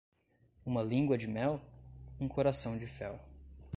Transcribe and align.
Uma 0.65 0.81
língua 0.81 1.15
de 1.15 1.27
mel? 1.27 1.61
um 2.19 2.27
coração 2.27 2.75
de 2.75 2.87
fel 2.87 3.19